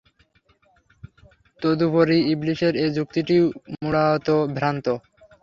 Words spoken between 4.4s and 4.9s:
ভ্রান্ত।